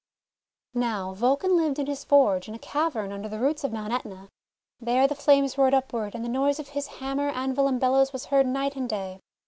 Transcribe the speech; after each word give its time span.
Now 0.73 1.13
Vulcan 1.13 1.55
lived 1.55 1.77
in 1.77 1.85
his 1.85 2.03
forge 2.03 2.47
in 2.47 2.55
a 2.55 2.57
cavern 2.57 3.11
under 3.11 3.29
the 3.29 3.37
roots 3.37 3.63
of 3.63 3.71
Mount 3.71 3.93
^Etna. 3.93 4.29
There 4.79 5.07
the 5.07 5.13
flames 5.13 5.59
roared 5.59 5.75
upward 5.75 6.15
and 6.15 6.25
the 6.25 6.27
noise 6.27 6.57
of 6.59 6.69
his 6.69 6.87
ham 6.87 7.17
mer, 7.17 7.29
anvil, 7.29 7.67
and 7.67 7.79
bellows 7.79 8.11
was 8.11 8.25
heard 8.25 8.47
night 8.47 8.75
and 8.75 8.89
day. 8.89 9.19